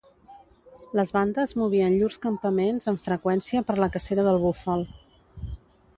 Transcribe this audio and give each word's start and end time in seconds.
Les 0.99 1.11
bandes 1.17 1.53
movien 1.63 1.97
llurs 1.99 2.17
campaments 2.25 2.91
amb 2.93 3.05
freqüència 3.11 3.65
per 3.69 3.77
la 3.85 3.93
cacera 3.97 4.29
del 4.29 4.41
búfal. 4.47 4.91